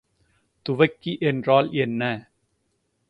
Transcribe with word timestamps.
துவக்கி 0.65 1.17
என்றால் 1.21 1.69
என்ன? 1.73 2.01